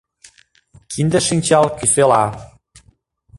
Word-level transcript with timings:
Кинде-шинчал 0.91 1.65
кӱсела! 1.77 2.23